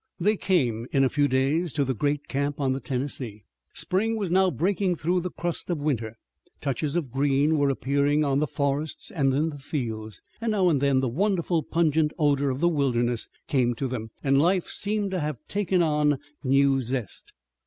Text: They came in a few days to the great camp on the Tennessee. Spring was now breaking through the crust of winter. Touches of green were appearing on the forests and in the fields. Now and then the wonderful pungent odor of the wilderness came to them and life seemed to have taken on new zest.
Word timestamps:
They 0.19 0.35
came 0.35 0.87
in 0.91 1.03
a 1.03 1.09
few 1.09 1.27
days 1.27 1.71
to 1.73 1.83
the 1.85 1.93
great 1.93 2.27
camp 2.27 2.59
on 2.59 2.73
the 2.73 2.79
Tennessee. 2.79 3.43
Spring 3.75 4.17
was 4.17 4.31
now 4.31 4.49
breaking 4.49 4.95
through 4.95 5.19
the 5.21 5.29
crust 5.29 5.69
of 5.69 5.77
winter. 5.77 6.17
Touches 6.59 6.95
of 6.95 7.11
green 7.11 7.55
were 7.59 7.69
appearing 7.69 8.25
on 8.25 8.39
the 8.39 8.47
forests 8.47 9.11
and 9.11 9.31
in 9.31 9.49
the 9.51 9.59
fields. 9.59 10.19
Now 10.41 10.69
and 10.69 10.81
then 10.81 11.01
the 11.01 11.07
wonderful 11.07 11.61
pungent 11.61 12.13
odor 12.17 12.49
of 12.49 12.61
the 12.61 12.67
wilderness 12.67 13.27
came 13.47 13.75
to 13.75 13.87
them 13.87 14.09
and 14.23 14.41
life 14.41 14.69
seemed 14.71 15.11
to 15.11 15.19
have 15.19 15.37
taken 15.47 15.83
on 15.83 16.17
new 16.43 16.81
zest. 16.81 17.31